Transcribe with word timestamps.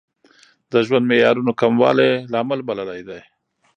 د 0.71 0.73
ژوند 0.85 1.05
معیارونو 1.09 1.51
کموالی 1.61 2.11
لامل 2.33 2.59
بللی 2.67 3.01
دی. 3.09 3.21